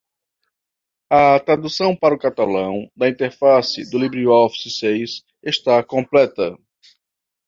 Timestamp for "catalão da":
2.17-3.07